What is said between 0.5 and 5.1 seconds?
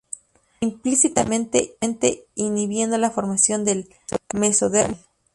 E implícitamente inhibiendo la formación del mesodermo ventral.